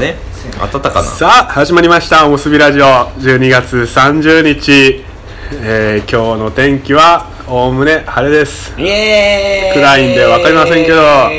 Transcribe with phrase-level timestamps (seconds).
[0.00, 0.16] ね。
[0.60, 1.08] 当たったかな。
[1.08, 2.26] さあ始まりました。
[2.26, 2.84] おむすびラジオ。
[2.84, 5.04] 12月30日、
[5.62, 8.72] えー今日の天気はおおむね晴れです。
[8.78, 9.80] イエーイ。
[9.80, 10.96] 暗いんでわかりませんけど。
[11.00, 11.30] は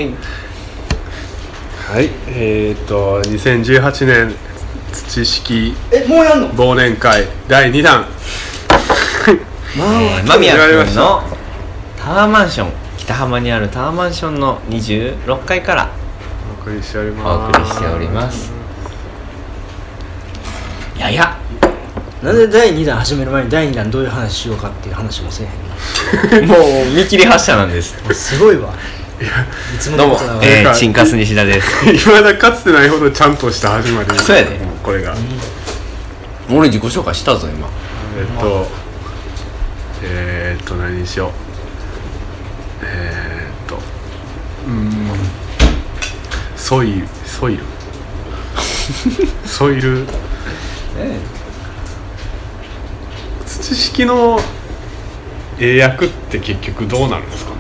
[2.00, 4.36] いえー、っと2018年
[5.10, 8.06] 土式忘年会第2弾。
[9.28, 11.24] えー間宮君の
[11.98, 12.72] タワーマンション。
[12.98, 15.90] 北浜にあるタワーマンションの26階から
[16.60, 17.58] お送りしておりおます。
[17.58, 18.51] 送りしております
[21.02, 21.38] やや。
[22.22, 26.60] なんで第2弾始める前に第2弾どういう話しようかっていう話もせえへん もう
[26.96, 27.96] 見切り発車なんです。
[28.08, 28.70] のすごいわ。
[29.20, 31.68] いつもどうもえー、チンカス西田です。
[31.90, 34.20] いまだかつてないほどちゃんとした始まり。
[34.20, 34.60] そうやで。
[34.84, 35.16] これが。
[36.50, 37.68] 俺自己紹介したぞ今。
[38.20, 38.72] えっと
[40.04, 41.30] えー、っと何にしよう。
[42.84, 43.76] えー、っと
[44.68, 45.12] うーん。
[46.56, 47.64] ソイルソイル。
[49.48, 50.06] ソイル
[53.46, 54.40] 土式の
[55.60, 57.58] 英訳って結局どうなるんですかね？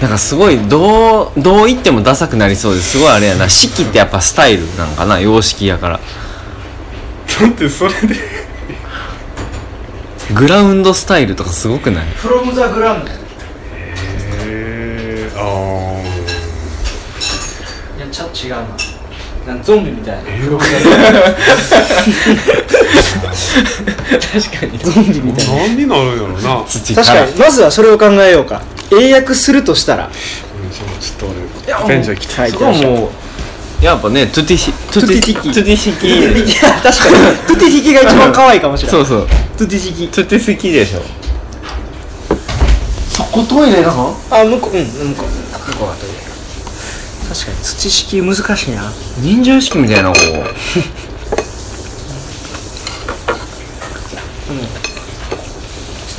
[0.00, 2.98] なんかすごいどうどう言ってもダサくなりそうです。
[2.98, 3.48] ごいあれやな。
[3.48, 5.98] 式ってやっぱスタイルなんかな様式やから。
[5.98, 6.02] だ
[7.48, 8.16] ってそれで
[10.34, 12.06] グラウンドスタイルとかすごくない？
[12.12, 13.14] フロムザグラウンドい
[14.44, 15.40] えー、あ
[18.00, 18.66] やちょっと違うな
[19.46, 20.22] なんかゾンビみたいな。
[20.22, 20.58] ー。
[24.32, 24.78] 確かに。
[24.78, 27.32] ゾンビみたいな何になるんやろうな土 確かに。
[27.38, 28.62] まずはそれを考えようか。
[28.92, 30.04] 英訳するとしたら。
[30.04, 33.10] ょっと俺ベンチャー来てはいそこはも
[33.82, 35.52] うやっぱねトゥティシトゥティティキ。
[35.52, 37.36] トゥティ式いや確かに。
[37.48, 39.04] トゥティヒ キが一番可愛いかもしれない。
[39.06, 39.28] そうそう。
[39.58, 40.08] トゥティヒキ。
[40.08, 41.02] トゥティ式でしょ。
[43.10, 44.14] そこトイレなの？
[44.30, 44.76] あ向こう。
[44.76, 45.70] うん向こう。
[45.70, 46.19] 向こうがトイレ
[47.30, 48.90] 確かに土式難しいな。
[49.20, 50.16] 忍者式みたいなこ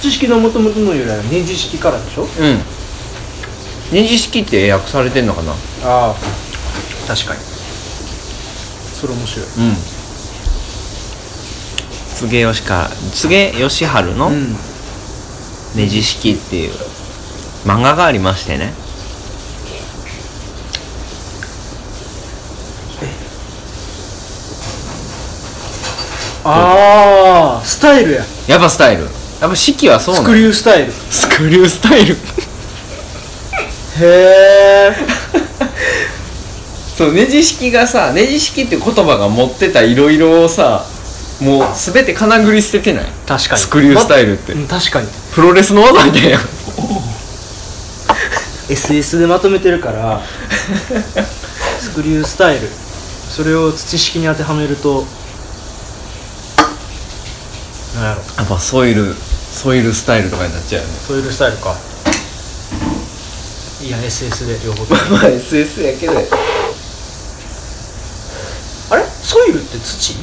[0.01, 2.23] 土式の元々の由来はネジ式からでしょ？
[2.23, 2.61] ううん。
[3.91, 5.51] 忍者式って訳されてんのかな？
[5.51, 5.55] あ
[6.11, 6.15] あ。
[7.07, 7.41] 確かに。
[7.41, 9.45] それ面白い。
[9.45, 9.75] うん。
[12.29, 13.85] 柘義か柘義治
[14.17, 14.55] のうん。
[15.75, 16.71] ネジ式っていう
[17.65, 18.73] 漫画がありましてね
[26.43, 28.23] ああスタイルや。
[28.47, 29.03] やっぱスタイル。
[29.03, 30.91] やっぱ式はそうなスクのリュースタイル。
[30.91, 32.13] スクリュースタイル。
[32.13, 32.17] へ
[34.01, 34.95] え
[36.97, 40.85] そうネジ式がさネジ式って言葉が持ってたいろいろをさ
[41.41, 43.05] もう全て金繰り捨ててない？
[43.27, 43.61] 確かに。
[43.61, 44.53] スクリュースタイルって。
[44.53, 45.07] まうん確かに。
[45.33, 46.41] プロレスの技みたいやん
[48.69, 50.21] SS でまとめてるから
[51.81, 52.69] スクリュースタイル。
[53.29, 55.05] それを土式に当てはめると
[58.01, 60.93] なんやろやっぱソイルソイルスタイルとかになっちゃうよね。
[61.07, 61.75] ソイルスタイルか。
[63.83, 64.85] いや SS で両方。
[64.85, 66.13] と もまあ SS やけど。
[68.89, 69.03] あれ？
[69.23, 70.13] ソイルって土？
[70.13, 70.17] ん？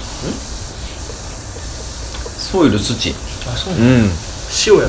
[2.38, 3.15] ソイル土。
[3.47, 3.75] あそう。
[3.75, 3.91] なのうん。
[4.00, 4.83] 塩やと思っ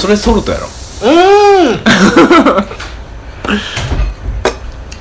[0.00, 0.66] それソルトやろ。
[1.00, 1.80] たうーん！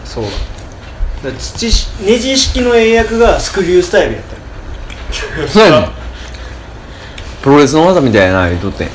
[0.06, 0.24] そう。
[0.26, 1.32] だだ。
[1.32, 5.42] から土しネジ式の英訳がスクリュースタイルやった。
[5.42, 5.97] よそうやねん
[7.48, 8.84] プロレスの技みたいやな言うとって。
[8.84, 8.92] んえ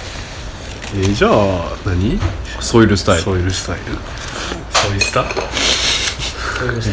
[0.97, 2.21] ー、じゃあ何？
[2.61, 3.23] ソイルスタイル。
[3.23, 3.85] ソイルスタイル。
[4.71, 5.25] ソイスタ？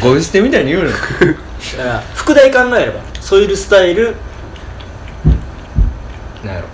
[0.00, 1.04] ゴイ捨てみたいに言うのだか
[1.84, 3.02] ら副題考えれば。
[3.20, 4.16] ソイルスタイル。
[6.42, 6.66] なんやろ。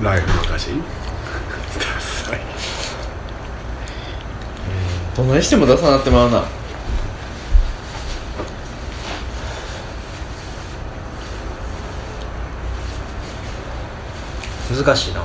[0.00, 0.68] ライフの歌詞
[5.16, 6.44] どないしても出さなってまうな
[14.74, 15.22] 難しいな。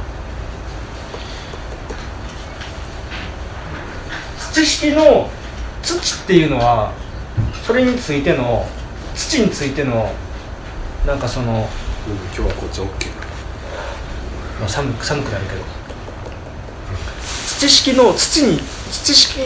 [4.53, 5.29] 土式の
[5.83, 6.93] 土っていうのは
[7.65, 8.65] それについての
[9.13, 10.13] 土についての
[11.05, 12.85] なんかその、うん、今日はこっち OK
[14.59, 15.61] まあ、寒く寒くなるけど。
[17.59, 18.59] 土式の土に
[18.91, 19.39] 土式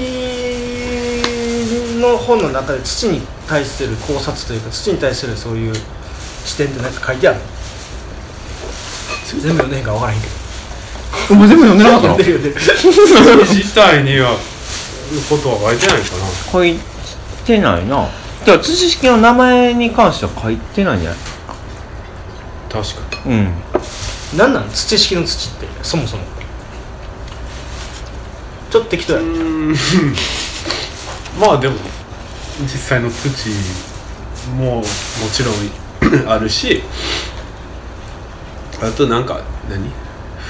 [2.02, 5.74] の本の中で土に対する考察というか土に対するそういう
[6.44, 7.46] 視点ってなんか書いてあるの
[9.38, 10.34] 全部読んでへんから分からへんけど。
[11.32, 12.18] お前全部読んでなかったの？
[12.18, 12.80] 読んでる読
[13.22, 13.50] んでる。
[13.50, 14.38] 自体には
[15.30, 16.28] ことは書いてないかな？
[16.52, 16.80] 書い
[17.46, 17.96] てないな。
[17.98, 21.20] だから土式の名前に関しては書いてないんじゃない？
[22.72, 23.36] 確かに。
[23.36, 23.54] うん。
[24.38, 24.70] 何なん？
[24.70, 26.24] 土式の土ってそもそも。
[28.70, 29.20] ちょっと適当や。
[29.20, 29.76] うーん。
[31.40, 31.76] まあでも
[32.62, 33.30] 実際の土
[34.58, 34.84] もも
[35.34, 35.56] ちろん
[36.30, 36.84] あるし
[38.82, 39.90] あとなんか何？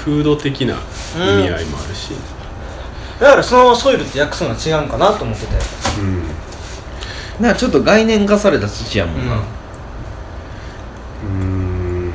[0.04, 0.76] フード的な意
[1.18, 2.12] 味合いもあるし。
[3.20, 5.52] だからそのソイルって訳すのは違うんかなと思ってて。
[6.00, 6.22] うん。
[7.42, 9.40] なんかちょっと概念化された土やもんな、うん。
[11.22, 12.12] うん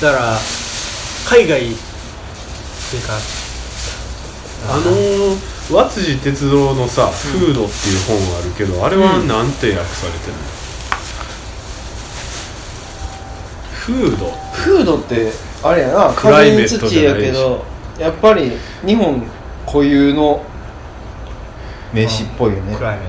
[0.00, 0.38] だから
[1.28, 3.12] 海外っていうか。
[4.66, 5.36] あの
[5.76, 10.38] 和辻哲郎のさ「フード」っていう本あるけどあれはなんて訳されてるの、
[13.84, 14.30] フード。
[14.52, 15.30] フードって
[15.62, 17.38] あれやなプライベートじゃないし。
[18.00, 18.52] やっぱり
[18.84, 19.22] 日本
[19.66, 20.42] 固有の
[21.92, 22.74] 名詞っぽいよね。
[22.74, 23.08] クライメン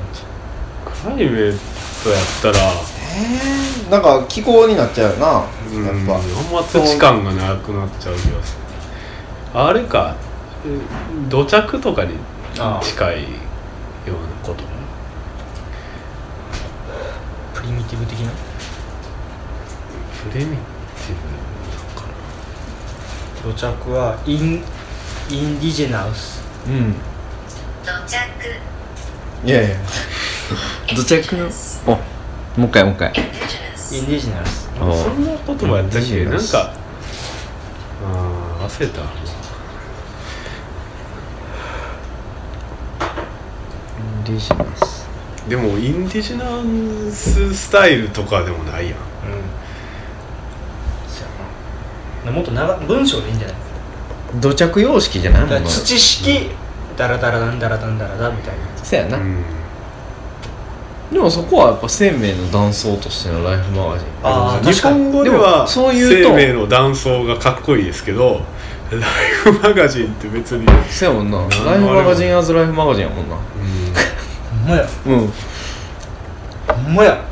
[0.85, 1.57] クライメー
[2.03, 2.59] トやったら。
[3.17, 6.15] えー、なんか気候になっちゃうよなうんやっぱ。
[6.15, 8.63] あんま土感がなくなっちゃう気がする。
[9.53, 10.17] あれか
[10.65, 10.77] え
[11.29, 12.15] 土着とかに
[12.83, 13.29] 近いよ
[14.07, 14.55] うなこと。
[14.55, 14.63] ト
[17.61, 18.33] プリミティブ的な？
[20.31, 20.57] プレミティ
[23.45, 24.63] ブ土着はイン
[25.29, 26.41] インディジェナウス。
[26.67, 26.95] うん。
[27.83, 28.17] 土着。
[29.47, 29.75] いやいや。
[30.95, 31.49] 土着の？
[31.85, 31.91] お
[32.59, 33.13] もう一回もう一回。
[33.91, 34.69] インディジェナウス。
[34.75, 36.73] そんな言葉やったっけ、うんなんか
[38.03, 39.01] あー忘れた。
[39.01, 39.03] イ
[44.21, 45.07] ンディジナス。
[45.47, 46.45] でもインディジナ
[47.13, 48.95] ススタイルとかでもないやん。
[48.95, 48.95] うん
[52.31, 53.57] もっと長文章でいいんじゃない？
[54.41, 56.49] 土着様式じゃない土式
[56.97, 59.43] ダラダラダンダラダンダラダみたいなそやな、うん
[61.11, 68.41] でもそこはやっぱ生命の断層としてのライフマガジンあー日本語でではもそう言うと生命の断層がかっこいいですけど
[68.89, 69.01] ライ
[69.43, 75.31] フマガジンって別に、そやもんなライフマガジンアズライフマガジンやもんなほんまやうん
[76.83, 77.23] ほんまや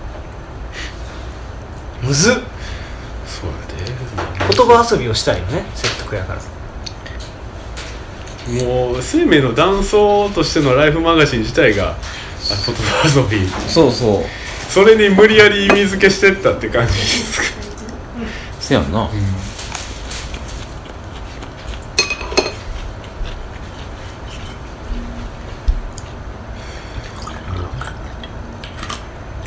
[2.03, 2.35] むずっ
[4.55, 6.41] 言葉遊びをしたいよね説得やから。
[8.53, 11.95] でもう生命の断層としてのライフマガジン自体があ
[12.65, 13.47] 言葉遊び。
[13.69, 14.23] そうそう。
[14.69, 17.47] それに無理やり意味付けしてったって感じですか。
[18.59, 19.09] せやんな、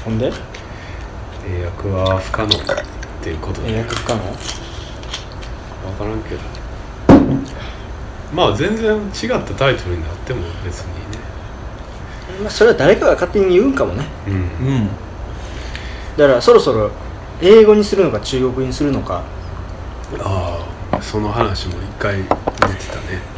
[0.05, 0.33] ほんで？
[1.49, 2.51] 英訳は不可能っ
[3.23, 3.75] ていうことで。
[3.75, 4.21] 英訳不可能？
[4.23, 4.56] 分
[5.97, 6.41] からんけど。
[8.33, 11.19] まあ全然違ったタイトルになっても別にね。
[12.43, 14.05] まあそれは誰かが勝手に言うんかもね。
[14.27, 14.35] うん。
[14.35, 14.89] うん。
[16.17, 16.91] だからそろそろ
[17.41, 19.23] 英語にするのか中国語にするのか。
[20.21, 23.37] ああその話も一回出てたね。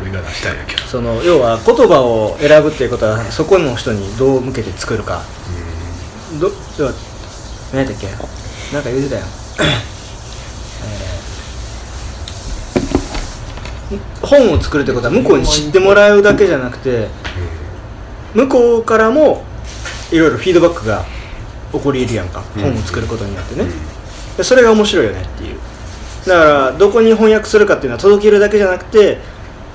[0.00, 0.82] 俺が出したんやけど。
[0.82, 5.22] その要は言葉を選ぶっていうことはそこの人にどう向けて作るか
[6.40, 6.92] ど要は
[7.72, 8.06] 何やったっけ
[8.72, 9.22] なんか言ってたよ
[9.60, 9.97] え
[14.28, 17.08] 本を作るってことは向こうに知ってもらうだけじゃなくて
[18.34, 19.42] 向こうからも
[20.12, 21.04] いろいろフィードバックが
[21.72, 23.66] 起こり得るやんか、うん本を作ることによってね、
[24.42, 25.58] それが面白いよねっていう。
[26.26, 29.18] だからどこに翻訳するかっていうのは届けるだけじゃなくて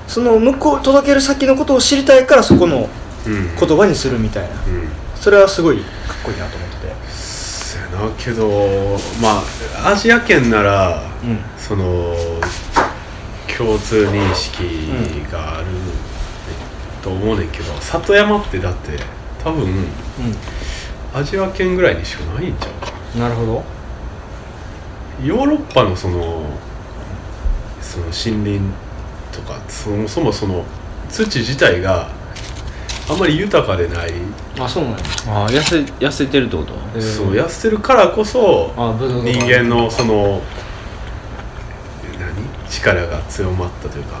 [0.06, 2.88] その向こう届ける先のことを知りたいからそこの
[3.26, 3.56] うん。
[3.56, 4.48] 言葉にするみたいな。
[4.66, 4.88] うん。
[5.16, 5.86] それはすごいかっ
[6.24, 6.94] こいいなと思ってて。
[7.10, 8.10] そやな。
[8.18, 9.42] けどま
[9.84, 11.38] あアジア圏ならうん。
[11.58, 12.14] その
[13.56, 14.62] 共通認識
[15.30, 15.66] がある
[17.02, 18.98] と思うねんけど里山ってだって
[19.42, 19.66] 多分
[21.14, 22.70] アジア圏ぐらいにしかないんちゃう？
[22.84, 23.62] かうんなるほど。
[25.24, 26.44] ヨーロッパのその
[27.80, 28.60] その森林
[29.32, 30.64] とかそもそもその
[31.08, 32.08] 土自体が
[33.08, 34.12] あんまり豊かでない、
[34.58, 34.98] あそうなんや。
[35.28, 36.72] ああ痩せ痩せてるってこと？
[37.00, 38.72] そう痩せてるからこそ
[39.22, 40.63] 人間のその何
[42.74, 44.20] 力が強まったというか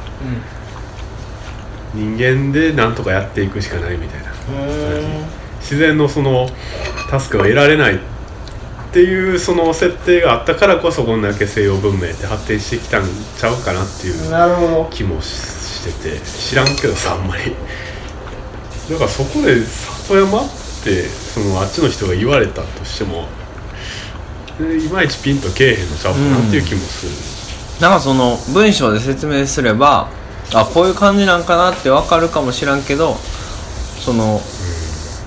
[1.94, 4.30] 人間でなんとかやっていくしかないみたいな。
[4.30, 6.46] うん自然のその
[7.18, 7.98] 助けを得られないっ
[8.92, 13.04] ていうその設定があったからこそこんだけ西洋文明って発展してきたん
[13.38, 17.56] ちゃうかなっていう気もししてて知らんけどさあんまり。
[18.90, 20.48] だからそこで里山っ
[20.84, 23.28] てそのあっちの人が言われたとしても
[24.60, 27.12] えいまいちピンとけえへんのちゃうかなっていう気もする、
[27.80, 30.08] なんかその文章で説明すれば
[30.54, 33.16] あこういう感じなんかなってわかるかもしらんけど
[34.00, 34.40] その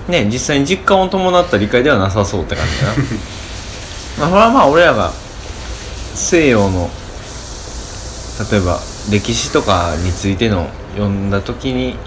[0.08, 2.94] ね実際に実感を伴った理解ではなさそうって感じだな。
[4.20, 5.12] まあそれはまあ俺らが
[6.16, 6.90] 西洋の
[8.52, 8.80] 例えば
[9.12, 11.98] 歴史とかについての読んだ時に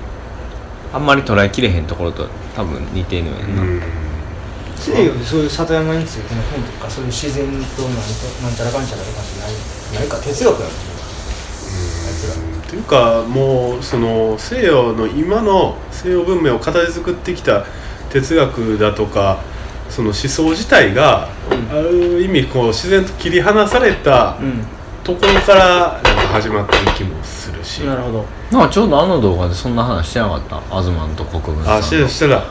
[0.92, 3.82] あんまり捉えきれへんところと多分似てるのやんな、うん。
[4.78, 7.66] 西洋でそういう里山についての本とかそういう自然となんと
[8.42, 9.50] なんちゃらかんちゃらとかってない？
[9.94, 10.68] ないか哲学やもん。
[10.68, 10.70] ね
[12.68, 17.64] というかもうその西洋の今の西洋文明を形作ってきた
[18.10, 19.42] 哲学だとか
[19.88, 24.64] その思想自体が、うんある意味こう自然と切り離されたうん。
[25.02, 30.60] ところからなんか始まってる気もするし、なるほどなんかちょうどあの動画でそんな話してなかった？
[30.60, 32.44] 東と国分さんあしてたしてた。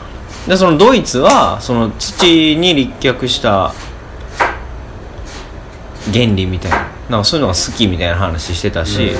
[0.48, 3.72] でそのドイツはその土に立脚した
[6.12, 9.10] 原理みたいななんかそういうのが好きみたいな話してたし、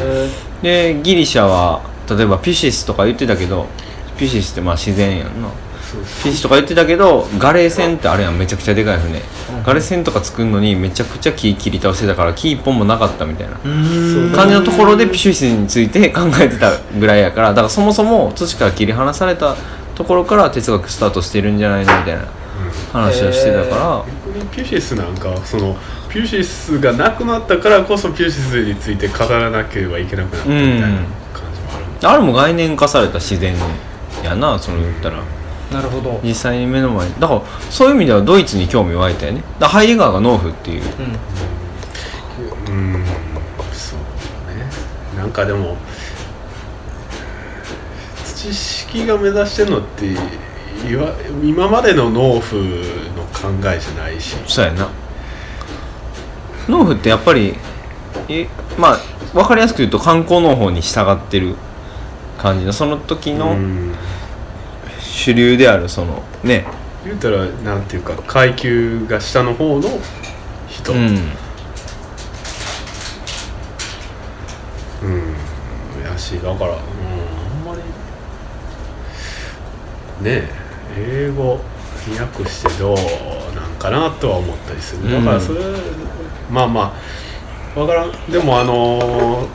[0.62, 3.66] でギリシャは例えばピシスとか言ってたけど
[4.16, 5.48] ピシスってまあ自然やんな。
[6.22, 13.58] ピシスとか言ってたけどガレー船ってあれやんめちゃくちゃでかい船、うんガレー船とか作るのにめちゃくちゃ木切り倒してたから木一本もなかったみたいな。
[13.64, 14.32] うん。
[14.32, 19.56] 感じのところでピシスについて 考えてたぐらいやからだからそもそも土から切り離された
[19.96, 22.22] ところから哲学スタートしてるんじゃないのみたいな
[22.92, 25.76] 話をしてたから、逆にピュシスなんかはその
[26.10, 33.54] ピュシスがなくなったからこそピュシスについて語らなければいけなくなったみたいな感じもある、あれも概念化された自然
[34.24, 35.22] やなその言ったら。
[35.70, 36.20] なるほど。
[36.24, 39.40] 実際に目の前にだからそういう意味ではドイツに興味湧いたよね。
[39.40, 40.82] だからハイデガーがノーフっていう。
[42.68, 42.74] うん。
[42.74, 43.04] うん。
[43.72, 43.98] そう
[44.52, 44.66] ね。
[45.16, 45.76] なんかでも
[48.24, 51.14] 土式が目指してるのっていわ
[51.44, 54.34] 今までの農夫の考えじゃないし。
[54.48, 54.88] そうやな
[56.70, 57.54] 農夫ってやっぱり
[58.28, 58.48] え
[58.78, 58.98] まあ
[59.34, 61.56] 分かりやすく言うと観光農法に従ってる
[62.38, 63.94] 感じのその時のうん。
[65.00, 66.66] 主流であるそのね。
[67.04, 69.88] 言うたらなんていうか階級が下の方の
[70.68, 70.98] 人、うん。
[70.98, 71.16] うん。
[76.04, 76.78] やしだから、うん、あん
[77.66, 77.82] まり
[80.24, 80.48] ね
[80.96, 81.60] え英語
[82.08, 82.94] に訳してどう
[83.54, 85.10] なんかなとは思ったりする。
[85.10, 85.60] だからそれ、
[86.50, 86.92] まあま
[87.76, 87.80] あ。
[87.80, 88.12] わからん。
[88.30, 89.46] でもあのー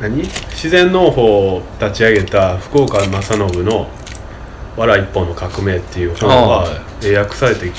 [0.00, 0.16] 何？
[0.50, 1.22] 自然農法
[1.56, 3.88] を立ち上げた福岡正信の
[4.76, 6.68] 「わら一本の革命」っていう本あが
[7.02, 7.70] 英訳されて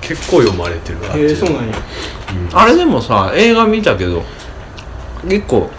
[0.00, 1.76] 結構読まれてるへえそうなんや。
[2.52, 2.58] うん。
[2.58, 4.22] あれでもさ映画見たけど
[5.28, 5.70] 結構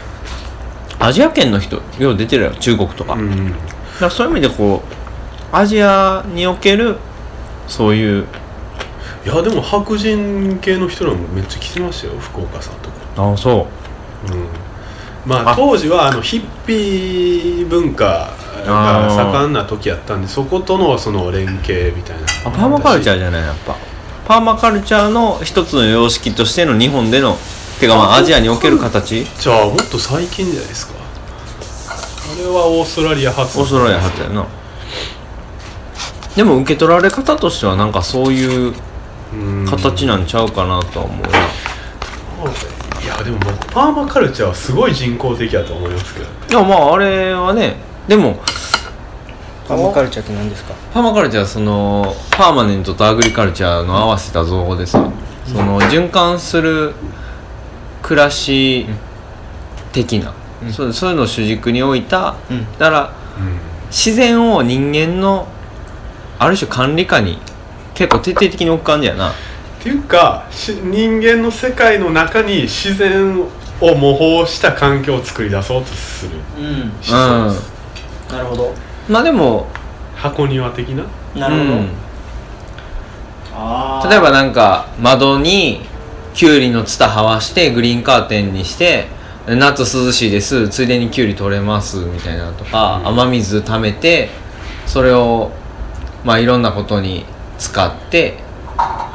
[0.99, 3.51] アジア圏の人よう出てるよ中国とか,、だうん。
[3.99, 4.81] からそういう意味でこ
[5.53, 6.97] うアジアにおける
[7.67, 8.25] そういう
[9.27, 13.67] いやでも白人系の人らもめっちゃ来てましたよ福岡さんとか、あそ
[14.25, 14.31] う。
[14.33, 14.47] ん、
[15.29, 15.55] まああ。
[15.55, 18.31] 当時はあのヒッピー文化
[18.65, 23.75] が盛んな時やったんでそことのその連携みたいなあパーマカルチャーーじゃないやっぱ。
[24.25, 27.35] パーマカルチャーの一つの様式としての日本での
[27.81, 29.25] てかまあアジアにおける形？
[29.25, 30.93] じゃあもっと最近じゃないですか。
[31.89, 34.47] あれはオーストラリア発オーストラリア初やな。
[36.37, 38.75] でも受け取られ方としてはなんかそういううん
[39.69, 41.21] 形なんちゃうかなとは思う。
[41.21, 41.29] な、
[43.01, 46.25] いやでも僕パーマカルチャーはすごい人工的やと思いますけど。
[46.47, 47.75] でもまああれはね
[48.07, 48.39] でも
[49.67, 50.73] パーマカルチャーって何ですか？
[50.93, 55.11] パーマカルチャーはそのパーマネントとアグリカルチャーの合わせた造語でさ、
[55.45, 56.93] その循環する
[58.01, 58.85] 暮らし
[59.91, 60.71] 的な、うん。
[60.71, 62.71] そうそういうのを主軸に置いた、うん。
[62.73, 63.13] だから
[63.87, 65.47] 自然を人間の
[66.39, 67.39] ある種管理下に
[67.97, 69.31] 結構徹底的に置く感じやな。
[69.31, 69.33] っ
[69.81, 76.31] ていうかし人間の世界の中に自然を模倣した環境を作り出そうとする。
[76.59, 76.81] うん。
[76.83, 77.71] 思想です、
[78.31, 78.73] なるほど
[79.09, 79.67] まあでも、
[80.15, 81.05] 箱庭的な？
[81.35, 81.89] なるほど、うん。
[83.55, 84.09] あー。
[84.09, 85.81] 例えばなんか窓に
[86.33, 89.07] キュウリのツタはわしてグリーンカーテンにして
[89.47, 90.69] 夏涼しいです。
[90.69, 93.19] ついでにキュウリ取れますみたいなのとか、うん。
[93.21, 94.29] 雨水溜めて
[94.85, 95.51] それを
[96.23, 97.25] まあいろんなことに
[97.57, 98.39] 使って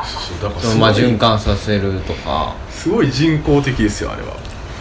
[0.04, 4.36] そうだからそのまあ循環させるとか、すごい人工的ですよあれは、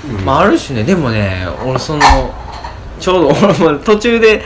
[0.09, 0.25] うん。
[0.25, 0.83] まあある種ね。
[0.83, 2.01] でもね俺その
[2.99, 4.43] ちょうど俺も 途中で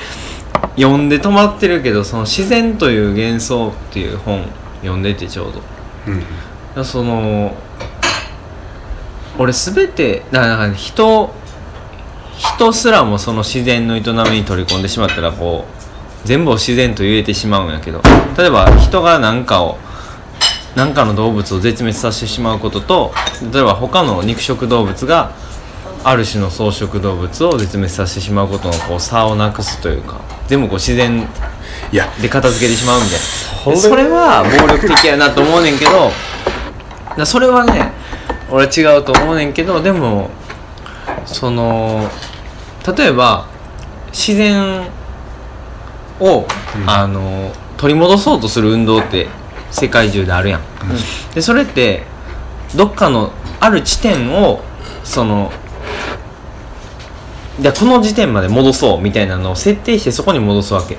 [0.76, 4.44] 読んで止まってるけどその自然という幻想っていう本
[4.82, 5.62] 読んでてちょうど。
[6.08, 6.24] うん
[6.84, 7.56] その
[9.38, 11.34] 俺全てだからなんか人
[12.38, 15.75] 人すらもその自然の営みに取り込んでしまったらこう
[16.25, 18.01] 全部を自然と言えてしまうんやけど。
[18.38, 19.77] 例えば人が何かを
[20.75, 23.13] 何かの動物を絶滅させてしまうことと
[23.53, 25.32] 例えば他の肉食動物が
[26.03, 31.25] ある種の草食動物を絶滅させてしまうことのこう差をなくすというか全部こう自然
[32.22, 36.12] で片付けてしまうみたいなそれでそれは暴力的やなと思うねんけど
[37.17, 37.91] だそれはね
[38.51, 40.29] 俺違うと思うねんけどでも
[41.25, 42.10] その
[42.96, 43.48] 例えば
[44.12, 44.88] 自然
[46.20, 46.46] を、
[46.76, 46.90] うん。
[46.90, 49.28] あの取り戻そうとする運動って
[49.70, 50.62] 世界中であるやん、
[51.34, 52.04] でそれって
[52.76, 54.62] どっかのある地点を
[55.04, 55.52] その
[57.60, 60.98] じゃあこの時点まで戻そうみたいなのを設定してそこに戻すわけ。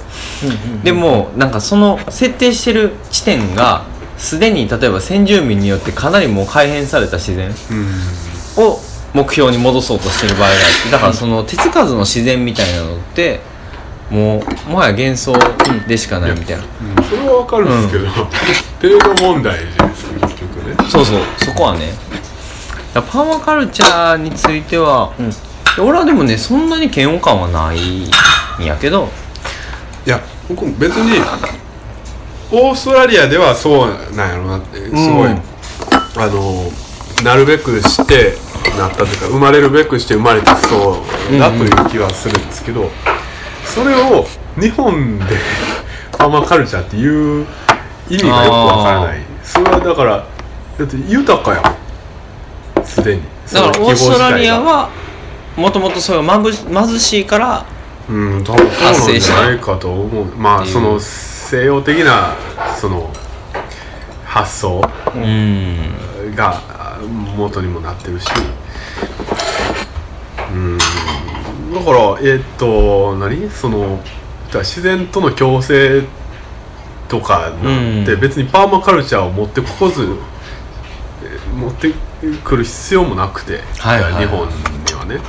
[0.84, 3.84] でもなんかその設定してる地点が
[4.16, 7.54] すでに例えば先住民によってかなりもう改変された自然
[8.56, 8.64] うん。
[8.64, 8.80] を
[9.12, 13.40] 目標に戻そうとしてる場合があってだからその手つかずの自然みたいなのって
[14.10, 15.34] もうもはや幻想
[15.86, 17.04] でしかないみたいな、うん。
[17.04, 20.76] それはわかるんですけど、程度問題じゃないですか結局ね。
[20.88, 21.20] そうそう。
[21.38, 21.92] そこはね。
[22.94, 25.32] パーマカルチャーについては、うん。
[25.88, 29.08] 俺はでもねそんなに嫌悪感はないんやけど。
[30.06, 31.18] いや僕も別に
[32.52, 35.42] オーストラリアではそうなんやろなってすごい、うん
[36.18, 36.70] あの
[37.22, 38.38] なるべくして
[38.78, 42.90] なったというか生まれるべくして生まれたそうだという気はするんですけど、
[43.76, 44.24] それを
[44.58, 45.24] 日本で
[46.12, 47.46] パーマカルチャーっていう
[48.08, 49.20] 意味がよくわからない。
[49.44, 50.26] それはだから
[50.78, 51.62] だって豊かや
[52.74, 52.86] もん。
[52.86, 53.22] すでに。
[53.52, 54.88] だからオーストラリアは
[55.56, 57.66] もともとそういうまぶ貧しいから
[58.08, 60.24] うん多分そうなんじゃないかと思う。
[60.36, 62.34] まあその西洋的な
[62.80, 63.12] その
[64.24, 64.80] 発想
[65.14, 66.34] うん。
[66.34, 66.62] が
[67.36, 68.26] 元にもなってるし。
[70.50, 70.78] うん
[71.78, 73.50] だからえっ、と何？
[73.50, 74.00] その
[74.52, 76.02] 自然との共生
[77.08, 78.20] とかなんてうん。
[78.20, 80.16] 別にパーマカルチャーを持ってこず
[81.22, 81.92] え持って
[82.42, 84.12] くる必要もなくて、はいはい。
[84.12, 84.54] はい日本に
[84.94, 85.20] はね。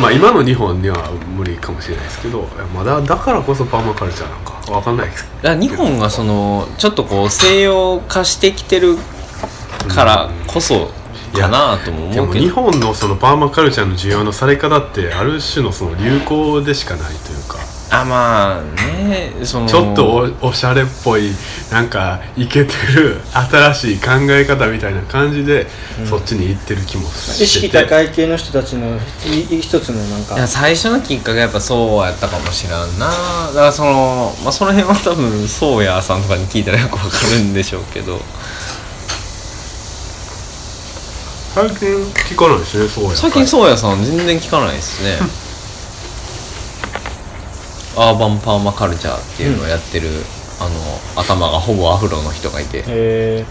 [0.00, 5.26] まあ今の日本には無理かもしれないですけどまだだからこそパーマカルチャーなんかわかんないです。
[5.60, 8.96] 日本がそのちょっとこう西洋化してきてる
[9.88, 10.90] からこそ
[11.32, 12.44] かなともでも思うけど。
[12.44, 17.58] 日本のそのパーマカルチャーの需要のされ方ってある種のその流行でしかないというか。
[17.94, 18.62] あまあ
[19.06, 19.66] ねその。
[19.66, 21.30] ちょっとおおしゃれっぽい
[21.70, 25.66] なんかイケてる新しい考え方みたいな感じで、
[26.08, 30.36] そっちに行ってる気もして意識高い系の人たちのい一つのなんか。
[30.36, 33.08] いや最初のきっかけはやっぱそうやったかもしらんな。
[33.08, 38.20] だからそのまあその辺は多分そうやさんとかに聞いたらよくわかるんでしょうけど
[41.54, 41.88] 最近
[42.34, 45.18] 聞かないですねそうや最近そうやさん全然聞かないですね。
[47.94, 50.08] アーバンパーマカルチャーっていうのをやってる、
[50.60, 50.70] あの
[51.22, 52.82] 頭がほぼアフロの人がいて。
[52.86, 53.44] へ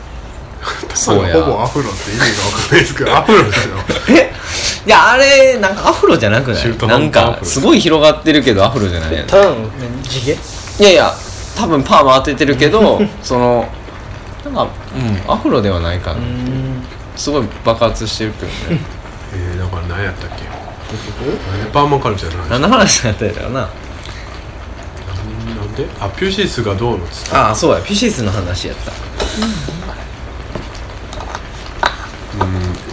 [0.96, 1.44] そうや。
[1.44, 3.76] ほぼアフロって意味が分かんないですけど アフロですよ。
[4.10, 4.34] え？
[4.88, 6.78] いやあれなんかアフロじゃなくない？
[6.88, 9.56] なんかすごい広がってるけどアフロじゃないやんえただの
[10.02, 10.32] 地毛？
[10.32, 10.38] い
[10.86, 11.14] やいや
[11.56, 13.68] 多分パーマ当ててるけど その
[14.44, 16.70] なんかうんアフロではないかな、うん
[17.21, 18.53] すごい爆発してるけどね。
[19.34, 20.43] えー、だから何やったっけ？
[20.43, 22.49] なんでパーマカルチャーの話？
[22.49, 23.60] 何の話だったやろな。
[23.62, 23.69] なん
[25.75, 25.88] で？
[25.99, 27.81] あピューシースがどうのっつってああそうや。
[27.81, 28.91] ピシスの話やった。
[28.91, 28.93] い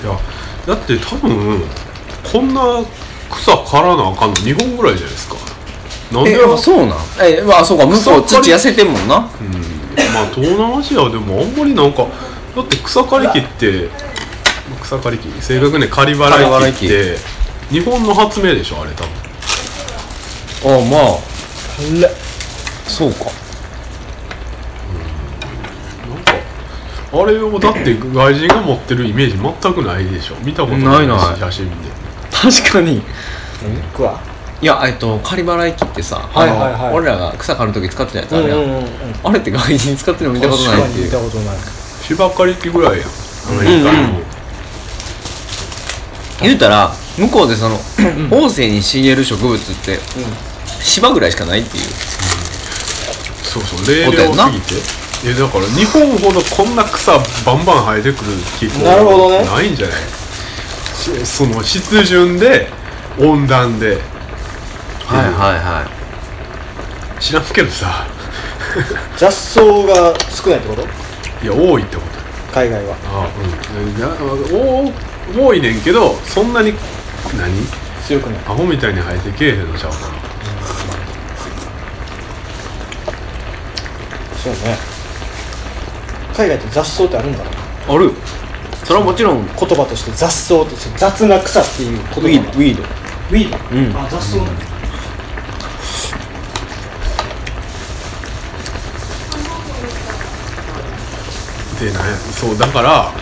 [0.07, 0.17] や
[0.67, 1.63] だって多分
[2.31, 2.61] こんな
[3.31, 5.37] 草刈らなあかんの2本ぐらいじゃないですか。
[6.13, 6.33] なんで？
[6.33, 6.99] えあそうなん？
[7.21, 7.87] えまあそうか。
[7.87, 9.17] 向こう土痩せてんもんな。
[9.17, 9.29] まあ
[10.33, 12.07] 東南アジアでもあんまりなんか
[12.55, 13.89] だって草刈り機って
[14.77, 15.29] 草刈り機。
[15.43, 16.87] 正確に刈り払い機。
[16.87, 17.17] って
[17.71, 19.11] 日本の発明でしょあれ多分。
[20.65, 21.01] あまあ。
[21.01, 21.17] あ
[22.01, 22.11] れ。
[22.87, 23.25] そうか。
[26.09, 26.33] なんか
[27.13, 30.37] あれをだって外人が持ってるイメージ全くないでしょ。
[30.45, 31.39] 見たことないないない。
[31.39, 31.75] 写真で。
[32.33, 33.03] 確かに。
[33.93, 34.21] 僕は。
[34.61, 36.95] いやえっと仮払い機ってさ、はいはいはい。
[36.95, 38.87] 俺らが草刈る時使ってたやつあるやん、うんうんうんうん。
[39.23, 41.11] あれって外人使ってるの見たことないっていう。
[41.11, 41.57] たことない。
[42.03, 43.09] 芝刈り機ぐらいやん。
[43.51, 44.28] アメリカの、うんうん
[46.43, 47.77] 言うたら向こうでその
[48.31, 49.99] 旺盛に茂る植物って
[50.81, 51.85] 芝ぐらいしかないっていう。
[53.43, 54.75] そうそう冷涼すぎて。
[55.27, 59.45] えだから日本ほどこんな草バンバン生えてくる気候なるほどね。
[59.45, 59.97] ないんじゃない？
[60.95, 62.69] しその湿潤で
[63.19, 63.99] 温暖で。
[65.07, 65.91] はいはいは
[67.19, 68.07] 知らんけどさ。
[69.17, 70.83] 雑草が少ないってこと？
[71.43, 72.09] いや多いってこと。
[72.55, 72.97] 海外は。
[73.07, 73.29] あ
[73.75, 73.97] うん。
[73.97, 74.09] いや
[74.53, 74.93] お
[75.37, 76.73] 多いねんけどそんなに
[77.37, 77.53] 何？
[78.07, 78.39] 強くない。
[78.47, 80.07] アホみたいに生えてけえへんのちゃうかな。
[84.37, 84.77] そうね。
[86.35, 87.53] 海外って雑草ってあるんだない
[87.89, 88.13] ある。
[88.85, 89.45] それはもちろん。
[89.45, 92.21] ウ言葉として雑草って雑な草っていう言葉。
[92.23, 92.51] ィード。
[92.51, 92.83] ウィード。
[92.83, 93.59] ウィード？
[93.77, 93.97] うん。
[93.97, 94.37] あ雑草。
[94.39, 94.65] なんだ
[101.79, 102.17] でなんや。
[102.17, 103.13] そうだから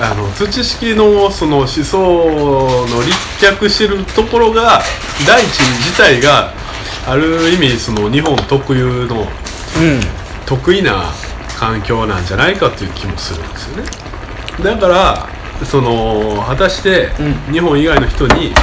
[0.00, 4.80] あの土式のその思想の立脚してるところが
[5.26, 6.52] 大地自体が
[7.06, 9.26] ある意味その日本特有のうん。
[10.48, 11.12] 得意な
[11.58, 13.84] 環境なんじゃないかという気もするんですよね。
[14.64, 15.28] だから
[15.66, 17.10] その果たして
[17.48, 18.54] う日本以外の人に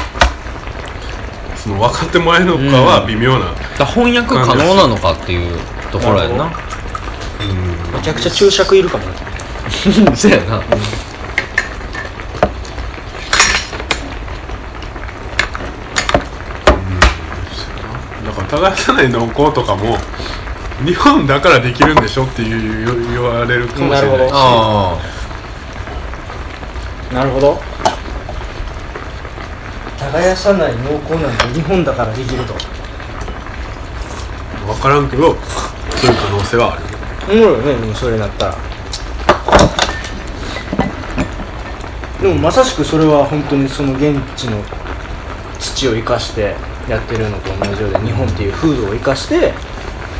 [1.55, 5.59] その分かってもらえるのかは微妙な、だから翻訳可能なのかっていう
[5.91, 6.37] ところやん。
[6.37, 6.51] な
[7.93, 9.05] めちゃくちゃ注釈いるかも。
[9.05, 9.34] ね
[9.91, 10.59] そうやな。
[18.25, 19.97] だから耕さない農耕とかも
[20.83, 24.31] 日本だからできるんでしょっていう言言われるかもしれないし。
[24.31, 24.31] なるほど。
[24.33, 24.97] あ
[27.13, 27.61] なるほど。
[29.99, 32.55] 耕さない農耕なんて日本だからできると。
[34.65, 35.35] 分からんけど
[35.95, 36.83] そういう可能性はある。
[37.29, 38.64] おもろいよねでもそれだったら
[42.25, 44.57] でもまさしくそれは本当にその現地の
[45.59, 46.55] 土を生かして
[46.89, 49.53] やってるのと同じようで日本っていう風土を生かして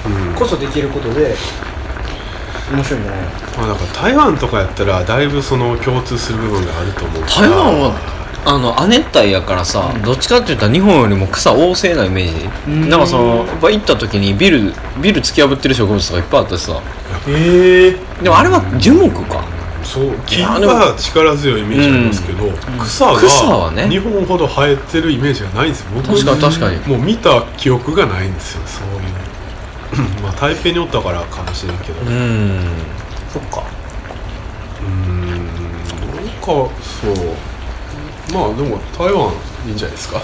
[0.06, 0.36] うん。
[0.36, 1.34] こそできることで
[2.72, 8.16] 面白いんじゃないのまあだから台湾とかやったらだいぶその共通する部分があると思う台湾は
[8.46, 12.48] あの亜熱帯やからさ、どっちかって言ったら日本よりも草旺盛なイメージ。
[12.68, 12.90] うん。
[12.92, 16.80] なんかそのやっぱ行った時にビルビル突き破ってる植物とかいっぱいあってさ。
[17.28, 19.55] へえでもあれは樹木か
[19.86, 22.52] そう木やでもが力強いイメージありますけど、
[22.84, 23.88] 草が草はね。
[23.88, 25.92] 日本ほど生えてるイメージがないんですよ。
[25.94, 26.80] 僕確かに確かに。
[26.88, 28.88] もう見た記憶がないんですよそう
[30.02, 30.10] いう。
[30.24, 32.02] まあ台北におったからかもしれんけど。
[32.02, 32.60] ううん。
[33.32, 33.64] そっか。
[34.82, 36.68] ーんなんかそ
[37.08, 37.14] う。
[38.34, 39.32] まあでも台湾
[39.68, 40.22] いいんじゃないですか。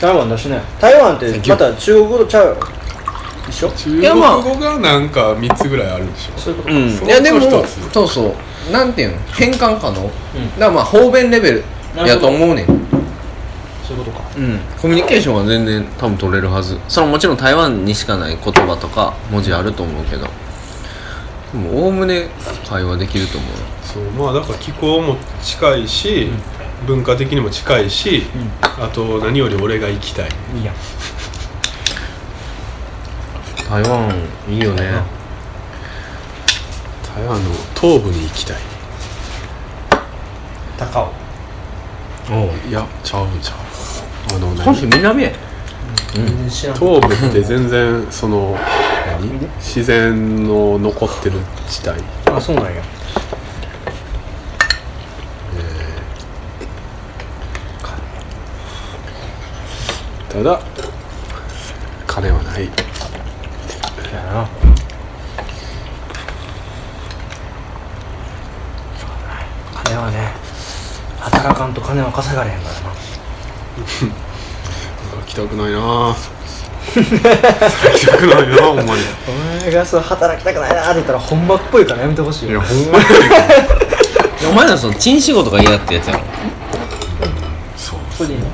[0.00, 0.62] 台湾だしね。
[0.80, 2.46] 台湾ってまた中国語とちゃう。
[2.48, 2.56] よ
[3.48, 3.70] 一緒？
[3.70, 6.40] 中国やまあ語がなんか3つぐらいあるんでしょ。
[6.40, 6.74] そういうこと。
[6.74, 6.96] うん。
[6.96, 8.34] そういやでもそうそう
[8.72, 9.18] なんていうの？
[9.32, 10.12] 変換可能、だか
[10.58, 11.64] らまあ方便レベル
[12.06, 12.66] やと思うねん。
[12.66, 14.24] そういうことか。
[14.36, 14.58] うん。
[14.80, 16.78] コミュニケーションは全然多分取れるはず。
[16.88, 20.26] それはもちろん台湾にしかない言葉とか文字あると思うけど。
[21.52, 22.28] でもおおむね
[22.68, 23.50] 会話できると思う
[23.82, 24.02] そう。
[24.10, 26.30] まあだから気候も近いし、
[26.86, 28.24] 文化的にも近いし、
[28.62, 30.30] あと何より俺が行きたい。
[30.58, 30.72] いいや。
[33.68, 34.14] 台湾
[34.48, 35.15] いいよね
[37.16, 37.50] 台湾の
[37.80, 38.56] 東部に行きたい。
[40.76, 41.12] 高尾。
[42.30, 44.36] おういやちゃうんちゃう。
[44.36, 45.34] あの本州何南へ。
[46.12, 46.76] 全然知らん。
[46.76, 48.54] 東部って全然その
[49.06, 49.48] 何？
[49.56, 51.38] 自然の残ってる
[51.70, 52.02] 地帯。
[52.30, 52.82] あそうなんや。
[60.28, 60.60] ただ
[62.06, 62.70] 金はないや
[64.22, 64.46] な
[69.82, 70.34] 金はね
[71.46, 72.80] 働かんと金は稼がれへんからな。
[75.20, 75.78] 行きたくないな。
[75.78, 76.14] 行
[77.94, 78.88] きたくないなほんまに。
[79.28, 79.32] お
[79.62, 82.60] 前がそう働きたくないなって言ったら本場っぽいからやめてほしいよ。
[82.60, 83.04] いやほんまに
[84.50, 86.28] お前らそのチン仕事が嫌ってやつやろめっ
[87.76, 87.98] そう。
[88.16, 88.46] それでいいの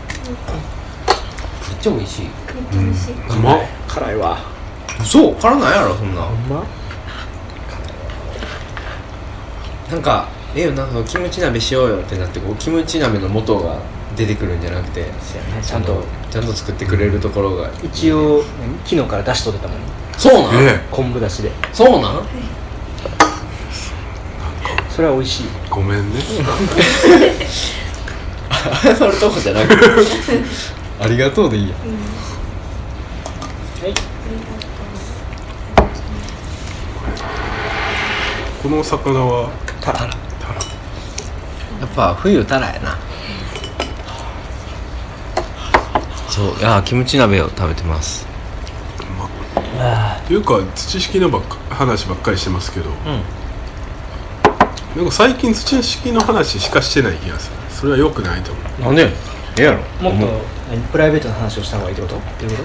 [1.81, 2.27] ちゃ美味しい。
[2.27, 2.31] う
[3.41, 4.39] まっ辛いわ。
[5.03, 6.21] そう辛ないやろそんな。
[6.21, 6.63] ほんま？
[9.91, 13.79] なんかええよなそのキムチ鍋しようよってなってこうキムチ鍋の素が
[14.17, 15.09] 出てくるんじゃなくてね
[15.63, 16.53] ちゃんとちゃんと。
[16.53, 18.43] 作ってくれるところが一応
[18.85, 19.79] 昨日から出しとってたもん。
[20.19, 21.51] そうなん、え昆布だしで。
[21.73, 22.27] そうなん？
[24.91, 25.47] それは美味しい。
[25.47, 26.21] えごめんね。
[28.83, 29.75] 謝るとこじゃなくて。
[31.01, 31.75] ありがとうでいいや。
[33.83, 33.95] はい。
[38.63, 40.09] この魚はタラ
[41.95, 42.99] ぱ冬たらやな。
[46.29, 48.27] そういやキムチ鍋を食べてます。
[49.79, 50.21] あ。
[50.25, 52.91] っていうか土式のばっか話ばっかりしてますけど、
[54.97, 57.57] なんか最近土式の話しかしてない気がする。
[57.71, 58.83] それは良くないと思う。
[58.83, 59.11] なんで
[59.59, 59.83] ええやろ。
[60.01, 60.27] もっと
[60.71, 62.17] 何プライベートな話をした方がいいってこと？
[62.17, 62.65] っていうこ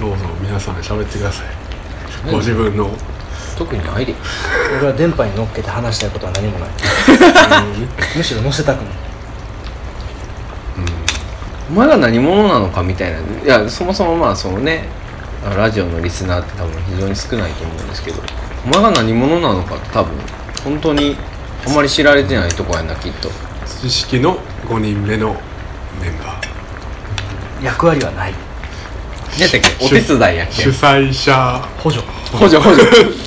[0.00, 1.46] どうぞ皆さん喋ってください。
[2.30, 2.90] ご自分の
[3.64, 4.12] 特にないで。
[4.12, 4.18] と
[4.78, 6.68] 俺は電波に乗っけて話したいことは何もない。
[8.16, 8.86] むしろ乗せたくない。
[11.70, 13.18] お前が何者なのかみたいな。
[13.18, 14.88] いやそもそもまあそのね。
[15.44, 18.22] あラジオのリスナーって多分非常に少ないと思うんですけど。
[18.64, 20.12] お前が何者なのかって多分
[20.64, 21.16] 本当に
[21.66, 23.30] あんまり知られてないとこやなきっと。
[23.66, 25.34] 土式の5人目の
[26.00, 27.64] メンバー。
[27.64, 28.34] 役割はない。
[29.32, 29.84] 何やったっけ？
[29.84, 30.62] お手伝いやっけ？
[30.62, 31.60] 主催者。
[31.78, 32.04] 補助。
[32.32, 33.21] 補助補助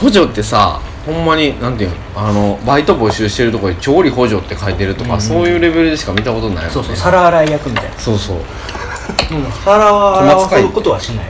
[0.00, 6.70] 補助ってさほんまになんていうのあのバイト募集してるところに調理補助って書いてるとか、そういうレベルでしか見たことないもんね。
[6.70, 7.98] そうそう皿洗い役みたいな。
[7.98, 8.36] そうそう。
[8.36, 8.40] う
[9.38, 11.26] ん腹を洗うことはしない。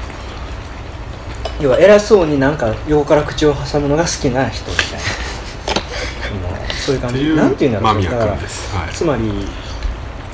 [1.61, 6.59] 要は偉そうになんか横から口を挟むのが好きな人みたいな。
[6.59, 7.17] う んそういう感じ。
[7.17, 8.77] っていうなんていうんだろ間宮うだから君です。
[8.77, 8.89] はい。
[8.93, 9.23] つまり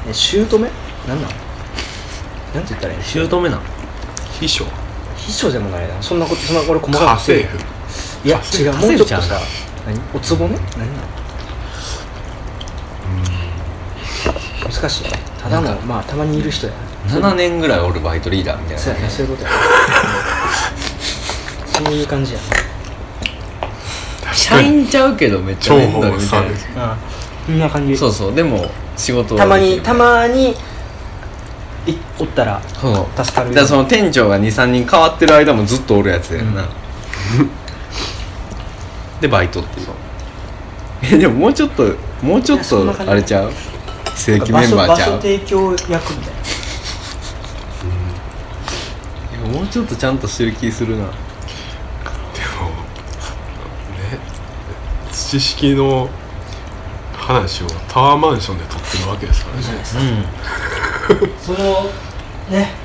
[0.09, 0.59] え姑？
[0.59, 1.31] なんなん
[2.55, 3.61] なんて言ったらいいの姑な
[4.41, 4.65] 秘書？
[5.17, 5.89] 秘書でもないな。
[6.01, 7.74] そんなことそんな俺細家かく政婦
[8.25, 9.39] いや違うもうちょっとさ
[9.87, 10.01] 何？
[10.15, 10.59] おつぼね？
[10.79, 10.87] 何？
[10.87, 10.99] なの
[14.71, 15.05] 難しい
[15.43, 16.73] ただのまあたまにいる人や。
[17.07, 18.83] 7年ぐらいおるバイトリーダーみたいな。
[18.83, 19.51] そうやねそういうことや。
[21.85, 22.39] そういう感じや
[24.33, 26.55] 社員ちゃうけどめっちゃ重面倒宝みたいなされる。
[26.77, 26.97] な
[27.47, 27.95] そんな感じ。
[27.97, 28.35] そうそう。
[28.35, 29.77] でも仕事はたまできる。
[29.77, 30.55] にたまにい
[32.19, 33.07] おったらそう。
[33.23, 36.65] 助かるだからその店長が23人変わってる間もずっとおるやつやんな、
[39.25, 39.87] でバイトっていう。
[41.15, 43.53] えでももうちょっともうちょっとあれちゃう？
[44.15, 45.13] 正規メンバーちゃう？
[45.13, 46.11] 所提供役みたいな。
[49.49, 51.05] いやもうちょっとちゃんとしてる気するな。
[51.05, 51.15] でもね
[55.11, 56.11] 土式の
[57.17, 59.65] 話をタワーマンションで撮ってるわけですからね。
[61.41, 61.91] その
[62.51, 62.71] ね。
[62.79, 62.85] うん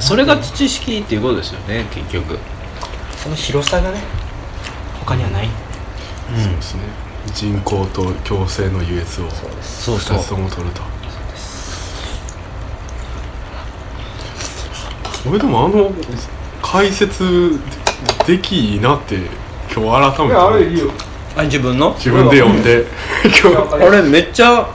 [0.00, 2.38] それが土式っていうことですよね結局。
[3.16, 4.00] その広さがね
[5.06, 5.48] 他にはない。
[6.36, 6.82] そうですね
[7.32, 9.30] 人口と共生の優越を
[9.62, 10.16] そうそう。
[10.16, 10.82] 2つとも取ると。
[15.28, 15.92] 俺でもあの
[16.62, 17.58] 解説
[18.26, 19.16] できいいなって
[19.74, 20.92] 今日改めて思うよ。
[21.36, 21.94] あ自分の？
[21.94, 22.86] 自分で読んで。
[23.24, 24.68] 今日あれめっちゃ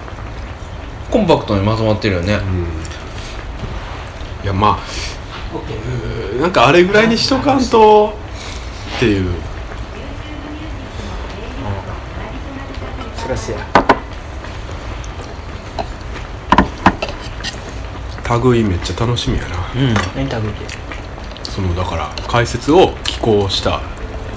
[1.10, 2.39] コンパクトにまとまってるよね。
[4.44, 8.13] いやまあなんかあれぐらいにしとかんと
[8.98, 9.30] っていう
[13.32, 13.60] そりゃせや
[18.44, 19.56] 類めっちゃ楽しみやな。
[19.76, 20.65] うん何食べて？
[21.44, 23.82] そのだから解説を寄稿した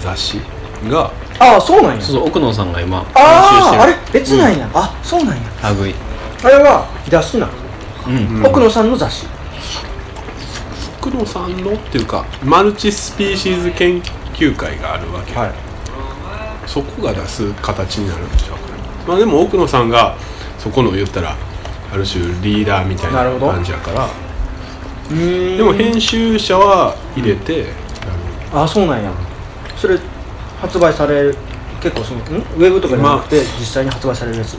[0.00, 0.40] 雑誌
[0.88, 2.00] がああそうなんや。
[2.00, 3.94] そうそう奥野さんが今編集あああれ？
[4.12, 5.42] 別なんや、あそうなんや。
[5.80, 5.94] 類
[6.42, 7.46] あれは雑誌な。
[7.46, 7.52] の、
[8.08, 8.16] うん。
[8.38, 9.26] うん奥野さんの雑誌。
[10.98, 14.02] 奥野さんのっていうかマルチスピーシーズ研
[14.32, 15.34] 究会があるわけ、い。
[16.66, 18.58] そこが出す形になるんでしょう
[19.06, 20.16] まあでも奥野さんが
[20.58, 21.36] そこの言ったら
[21.92, 24.08] ある種リーダーみたいな感じやから。
[25.10, 25.56] うん。
[25.56, 27.66] でも編集者は入れて、
[28.52, 29.12] あそうなんや。
[29.76, 29.98] それ
[30.60, 31.36] 発売される
[31.82, 32.22] 結構そのん？
[32.22, 34.54] ウェブとかじゃなくて、実際に発売されるやつ？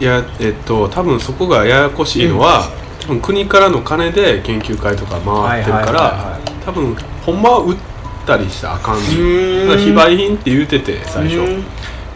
[0.00, 2.68] いやえっと多分そこがややこしいのは、
[3.00, 7.76] 多分国からの金で研究会とか回ってるから、多分ほんまは売っ
[8.26, 9.00] たりしたらあかん。
[9.00, 11.38] 非売品って言うてて最初。
[11.38, 11.64] うん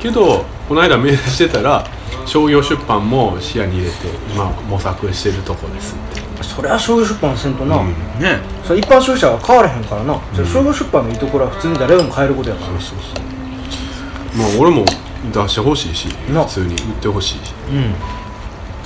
[0.01, 1.87] けどこの間メールしてたら
[2.27, 3.97] 商業出版も視野に入れて
[4.33, 6.21] 今模索してるとこですって。
[6.43, 7.89] それは商業出版せんとな、うん。
[8.19, 8.39] ね。
[8.65, 14.39] それ一般消費者は買われへんからな、それ商業出版のいいところは普通に誰でも買えることやから、そうそうそう。
[14.39, 14.85] まあ俺も
[15.33, 16.45] 出してほしいしな。
[16.45, 17.53] 普通に売ってほしいし。
[17.71, 17.95] うん。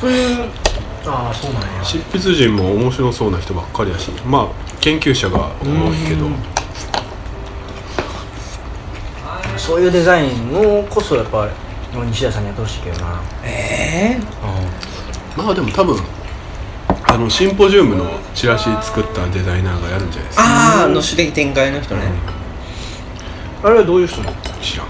[0.00, 0.48] そういう
[1.07, 1.85] ああそうなんや。
[1.85, 4.11] 執筆陣も面白そうな人ばっかりやし。
[4.27, 4.48] まあ
[4.81, 6.27] 研究者が多いけど。
[6.27, 6.54] うん
[9.64, 11.48] そういうデザインをこそやっぱ
[12.07, 13.18] 西田さんにやってほしいけどな。
[13.42, 14.20] ええ
[15.37, 15.96] まあでも多分
[17.09, 20.44] あのシンポジウムのチラシ作ったデザイナーがやるんじゃないですか。
[20.44, 22.03] ああの主的展開の人ね。
[23.62, 24.37] あれはどういう人なの？
[24.61, 24.87] 知らん。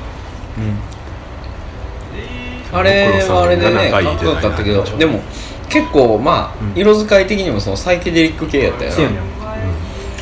[2.72, 5.20] あれはあれでねかっこよかったけどでも
[5.68, 8.96] 結構まあ、色使い的にもそのサイケデリック系やったよな。
[8.96, 9.10] ねん。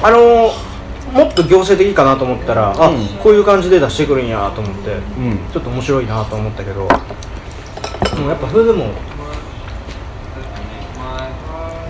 [0.03, 0.72] あのー
[1.13, 3.07] もっと行政的かなと思ったらあ、うん。
[3.23, 5.39] こういう感じで出してくるんやと思ってうん。
[5.53, 8.93] ちょっと面白いなと思ったけどでもやっぱそれでもま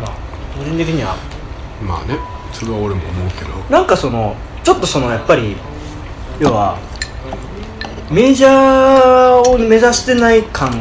[0.08, 0.16] あ
[0.58, 1.16] 個人的には。
[1.82, 2.18] まあね
[2.52, 3.50] それは俺も思うけど。
[3.70, 5.56] なんかそのちょっとそのやっぱり
[6.38, 6.78] 要は
[8.10, 10.72] メジャーを目指してない感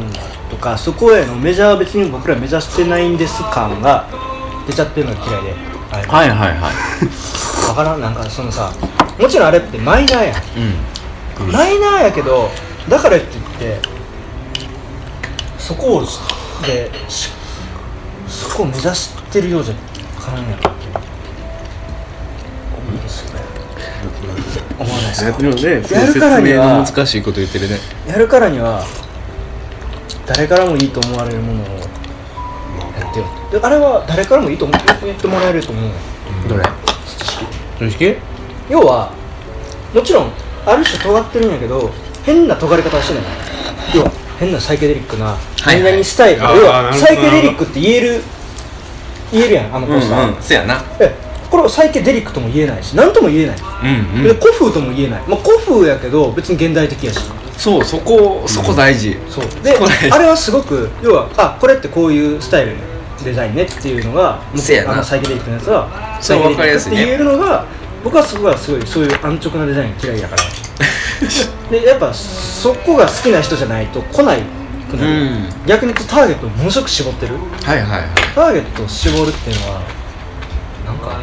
[0.50, 4.06] とかそこへのメジャーは別に僕ら目指してないんです感が
[4.66, 7.68] 出ちゃってるのが嫌いであれはいはいはい。
[7.68, 8.00] わからん。
[8.00, 8.72] なんかそのさ
[9.18, 10.36] もちろんあれってマイナーやん。
[11.44, 11.52] うん。
[11.52, 12.48] マイナーやけど
[12.88, 13.44] だからって言っ
[13.80, 13.88] て
[15.58, 16.02] そこを
[16.66, 17.30] でし
[18.26, 19.80] そこを目指してるようじゃわ
[20.22, 20.68] からんやろって
[22.78, 23.40] 思うんですよね。
[24.78, 25.38] 思わないですか？
[25.38, 27.78] でもねやるからには説明の難しいこと言ってるね。
[28.08, 28.84] やるからには
[30.26, 31.81] 誰からもいいと思われるものを
[33.52, 35.84] であれは誰からもいいと思って言ってもらえると思う。
[35.84, 35.90] よ
[36.48, 36.64] どれ？
[37.78, 38.16] 常識。
[38.70, 39.12] 要は
[39.94, 40.32] もちろん
[40.64, 41.90] ある種尖ってるんやけど
[42.24, 43.24] 変な尖り方はしてない。
[43.94, 45.36] 要は変なサイケデリックな
[45.66, 48.22] 何々スタイル、要はサイケデリックって言える
[49.30, 50.82] 言えるやんあのポスター、うんうんせやな。
[50.98, 51.14] え
[51.50, 57.20] これはサイケデリックとも言えないし何とも言えない、うんで古風とも言えない、まあ、古風やけど別に現代的やし。
[57.58, 59.16] そうそこそこ大事。
[59.28, 59.44] そう。
[59.62, 60.10] でそこ大事。
[60.10, 62.82] あれはすごく要はあこれってこういうスタイルの
[63.24, 64.92] デザインねっていうのがせやな。
[64.94, 66.96] あのサイケデリックのやつはそうサイケデリックわかりやすいね。
[66.96, 67.66] って言えるのが
[68.04, 70.42] 僕はすごいすごいそういう安直なデザイン嫌いだから。
[71.70, 74.42] でやっぱそこが好きな人じゃないと来ない
[74.90, 75.48] くなる、うん。
[75.66, 77.34] 逆に言うとターゲットをものすごく絞ってる？
[77.64, 78.08] はいはいはい。
[78.34, 79.80] ターゲットを絞るっていうのは
[80.86, 81.18] なんか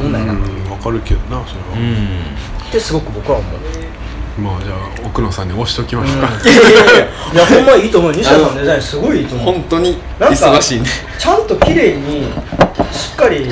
[0.00, 0.32] 問題な。
[0.32, 2.70] っうんわかるけどなそれは、うん。
[2.70, 3.52] てすごく僕は思う、
[4.38, 10.86] まあじゃあ奥野さんに押しときましょうか、いやいやいやいやほんまいいと思う西田さんのデザインすごいいいと思う本当になんか忙しいね。
[11.18, 12.22] ちゃんと綺麗に
[12.92, 13.48] しっかり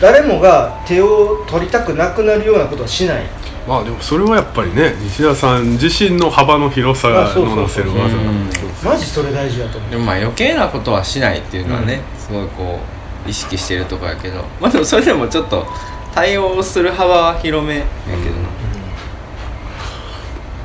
[0.00, 3.22] 誰もが手を取りたくなくなるようなことはしない。
[3.68, 9.90] まあでもそれはやっぱりね西田さん自身の幅の広さあそうそうそうのなせる技なんだけどマジそれ大事だと思う。
[9.90, 12.80] でもまあ余計なことはしないっていうのはね、すごいこ
[13.26, 14.42] う意識してるとこやけど。
[14.60, 15.66] まあでもそれでもちょっと
[16.14, 18.48] 対応する幅は広めやけどな、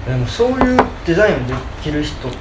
[0.05, 2.37] でもそういうデザインをできる人って、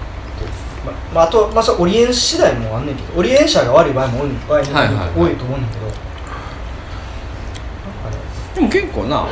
[0.84, 5.08] ままあ、あと、まあ、オリエン次第もあんねんけどオリエン社が悪い場合も多い場合もはいはいはい。
[5.16, 5.86] 多いと思うんだけど、
[8.54, 9.26] でも結構な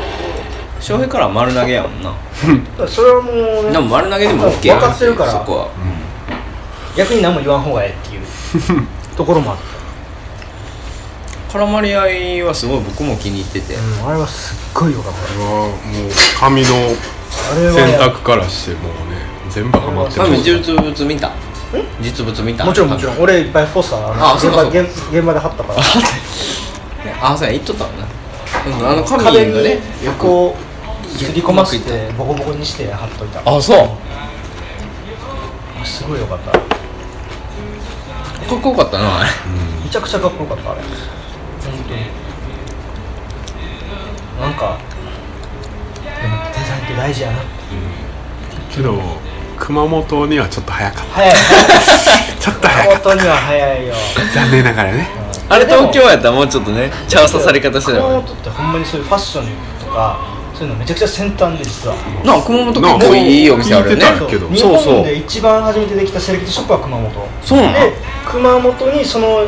[0.81, 2.11] 翔平からは丸投げやもんな。
[2.11, 3.35] だからそれはもう、
[3.67, 5.33] ね、でも丸投げでも OK 分かってるから。
[5.33, 5.69] そこは、
[6.97, 8.23] 逆に何も言わん方がええっていう
[9.17, 9.72] ところもあって、
[11.53, 16.11] 絡まり合いはすごい僕も気に入ってて、うん、あれはすっごいよかっこれはもう
[16.41, 16.69] 紙の
[17.75, 21.31] 選や択からしてもうね全部ハマって多分る実物見た？
[22.01, 22.65] 実物見た？
[22.65, 23.21] もちろんもちろん。
[23.21, 24.81] 俺いっぱいポスターあのあそうかそうか。
[24.81, 25.81] 現場現現場で貼ったから。
[27.21, 28.07] あそうや言っとったもんな、
[28.79, 33.41] うん、あの紙がねよくこうすり込ませてボコボコにして貼っといた。
[33.45, 33.91] あそう。
[35.87, 36.53] すごいよかった。
[36.53, 36.59] か
[38.57, 39.31] っこよかったなあれ。
[39.85, 40.81] めちゃくちゃかっこよかったあれ
[41.73, 42.01] 本当に
[44.41, 44.79] なんか
[46.05, 47.39] でもデザインって大事やな。
[48.75, 48.99] けど
[49.59, 51.33] 熊本にはちょっと早かっ早い。
[51.33, 51.39] た
[52.41, 53.95] ちょっと早かっ本当には早いよ。
[54.35, 55.09] た残念ながらね。
[55.49, 59.45] あれ東京やったらもうちょっとね茶を刺され方してた熊本ってほんまにそういうファッション
[59.85, 60.17] とか
[60.55, 61.95] そういうのめちゃくちゃ先端で実は。
[62.25, 64.05] なあ熊本結構いいお店あるよね。
[64.05, 64.49] 聞いてたけど。
[64.49, 64.79] 日そう。
[64.79, 67.11] そう本で一番初めてできたセレクトショップは熊本。
[67.45, 67.73] そうなの？
[67.75, 67.93] で
[68.27, 69.45] 熊本にその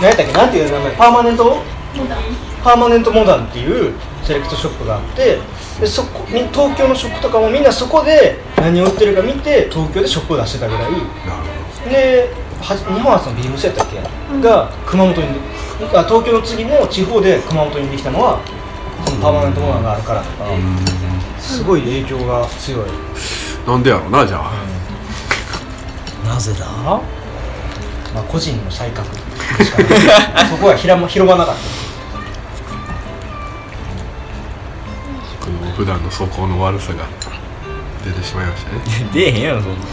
[0.00, 0.32] 何やったっけ？
[0.32, 0.96] なんていう名前？
[0.96, 1.62] パーマネント
[2.62, 5.38] パーマネントモダンっていうセレクトショップがあって
[5.80, 10.82] でそこみ東京のショップとかもみんなそこで何を売ってるか見て東京でショップを出してたぐらい。
[10.82, 12.28] なるほで
[12.60, 14.00] は日本初のビームスやったっけ、
[14.40, 15.22] が熊本に
[15.94, 18.40] あ東京の次の地方で熊本にできたのは
[19.04, 20.46] そのパーマネントモダンがあるからとか。
[21.38, 22.86] すごい影響が強い。
[23.64, 24.52] どなんでやろうなじゃあ。
[26.26, 26.66] なぜだ？
[28.14, 29.06] まあ個人の才覚
[30.50, 31.60] そこは広ま広まなかった。
[35.44, 37.04] この普段の素行の悪さが
[38.04, 38.80] 出てしまいましたね。
[39.12, 39.78] 出えへんやろそんな。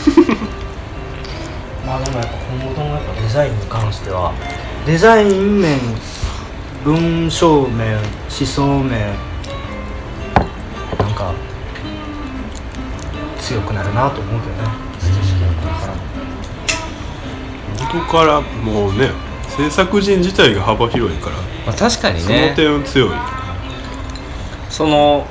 [1.86, 4.32] まあでもやっぱ今後ともやっぱデザインに関しては
[4.86, 5.80] デザイン面
[6.84, 8.89] 文章面思想面
[11.00, 11.34] なんか
[13.39, 14.94] 強くなるなと思うけどね。
[17.94, 19.12] 元からもうね
[19.58, 21.36] 制作人自体が幅広いから、
[21.66, 23.10] まあ確かにそのね点強い
[24.70, 25.26] その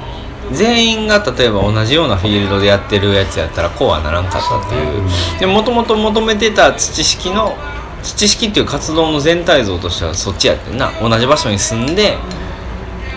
[0.53, 5.03] 全員が例えば同じようなフィールドでやってるやつやったらこうはならんかったっていう。
[5.41, 7.57] でもともと求めてた土式の
[8.03, 10.93] 土式っていう活動の全体像としてはそっちやってんな。
[11.01, 12.17] 同じ場所に住んで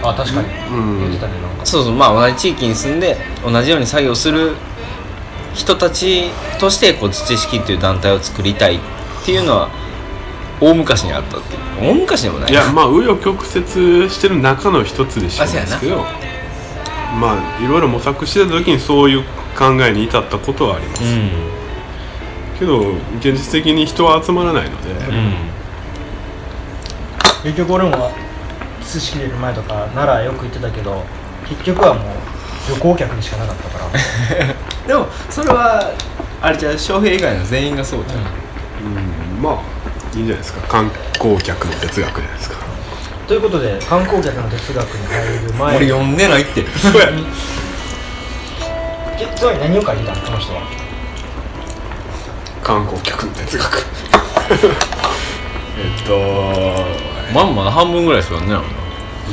[0.02, 0.48] あ確かに。
[0.48, 1.20] うん。
[1.64, 4.56] そうそうまあ同じ地域に住んで同じように作業する
[5.54, 8.80] 人たちとしてこう土式っていう団体を作りたいっ
[9.26, 9.70] ていうのは
[10.62, 11.92] 大昔にあったっていう。
[11.92, 12.52] 大昔でもない。
[12.52, 15.48] いやまあ紆余曲折してる中の一つでしょう。
[15.48, 15.98] んですけど
[17.20, 19.24] まあいろいろ模索してた時にそういう
[19.58, 21.30] 考えに至ったことはあります、うん。
[22.60, 25.34] けど現実的に人は集まらないので、うん。
[27.44, 28.12] 結局俺も
[28.84, 31.04] 知識入れる前とか奈良よく行ってたけど
[31.48, 32.04] 結局はもう
[32.70, 33.86] 旅行客にしかなかったから。
[34.88, 35.92] でもそれは
[36.42, 38.24] あれじゃう翔平以外の全員がそうじゃん、う
[39.40, 39.42] ん。
[39.42, 39.75] まあ
[40.16, 40.62] いいんじゃないですか？
[40.68, 42.56] 観光客の哲学じゃないですか？
[43.28, 45.78] ということで観光客の哲学に入る前。
[45.78, 46.64] 俺読んでないって。
[46.68, 47.10] そうや
[49.18, 50.62] えつまり何を書いてたのこの人は？
[52.64, 53.78] 観光客の哲学。
[55.78, 56.16] えっと
[57.34, 59.32] まんまの半分ぐらいでないもんなう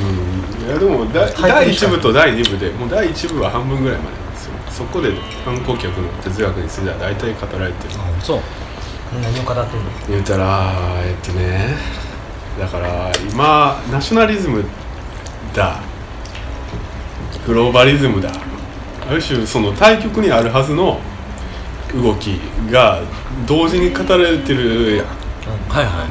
[0.65, 0.67] ん。
[0.67, 4.53] いやでもだ第1トルしか部と第2部でもう第1部は半分ぐらいまでなんですよ。
[4.71, 5.13] そこで
[5.45, 7.95] 観光客の哲学については大体語られてる。
[8.23, 8.41] そう
[9.21, 9.91] 何を語ってんの？
[10.09, 10.73] 言うたら
[11.05, 11.77] えっとね
[12.59, 14.65] だから今ナショナリズム
[15.55, 15.81] だ。
[17.47, 18.31] グローバリズムだ。
[19.09, 21.01] ある種その対極にあるはずの
[21.95, 22.39] 動き
[22.71, 23.03] が
[23.47, 25.07] 同時に語られてるやん。
[25.69, 26.07] はいは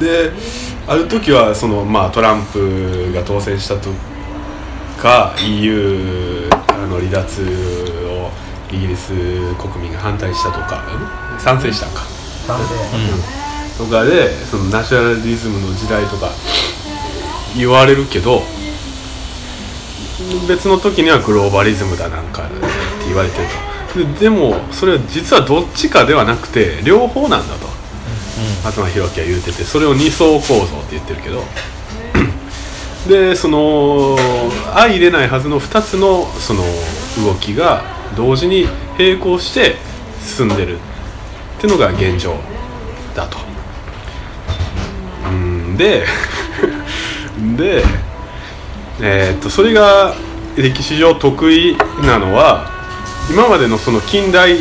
[0.00, 0.32] で
[0.88, 3.90] ある時はその、まあ、トランプが当選したと
[5.00, 7.83] か EU あの離脱を
[8.74, 9.12] イギリス
[9.56, 10.82] 国民が反対したとか
[11.36, 12.02] ん賛成したんか
[12.48, 12.74] 男性
[13.78, 16.30] とかでそのナショナリズムの時代とか
[17.56, 18.42] 言われるけど
[20.48, 22.54] 別の時にはグローバリズムだなんかって
[23.06, 23.44] 言われてる
[23.94, 23.98] と。
[23.98, 27.68] ででもそれは実はどっちかではなくて両方なんだと。
[28.70, 31.42] 東博樹は言うててそれを二層構造って言ってるけど。
[33.08, 34.16] でその
[34.72, 36.64] 相入れないはずの2つのその
[37.22, 37.84] 動きが
[38.16, 38.66] 同時に
[38.98, 39.76] 並行して
[40.22, 42.36] 進んでるっていうのが現状
[43.14, 43.38] だと。
[45.28, 46.04] うんで
[47.56, 47.84] で
[49.00, 50.14] えーっとそれが
[50.56, 52.70] 歴史上得意なのは
[53.30, 54.58] 今までのその近代